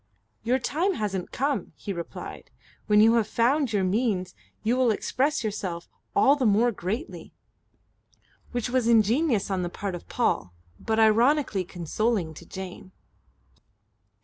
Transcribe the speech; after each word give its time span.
"Your 0.41 0.57
time 0.57 0.95
hasn't 0.95 1.31
come," 1.31 1.73
he 1.75 1.93
replied. 1.93 2.49
"When 2.87 3.01
you 3.01 3.13
have 3.17 3.27
found 3.27 3.71
your 3.71 3.83
means 3.83 4.33
you 4.63 4.75
will 4.75 4.89
express 4.89 5.43
yourself 5.43 5.87
all 6.15 6.35
the 6.35 6.43
more 6.47 6.71
greatly." 6.71 7.33
Which 8.51 8.67
was 8.71 8.87
ingenious 8.87 9.51
on 9.51 9.61
the 9.61 9.69
part 9.69 9.93
of 9.93 10.09
Paul, 10.09 10.55
but 10.79 10.99
ironically 10.99 11.63
consoling 11.65 12.33
to 12.33 12.47
Jane. 12.47 12.91